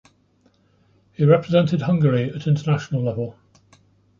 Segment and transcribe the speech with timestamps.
[1.11, 3.37] He represented Hungary at international level.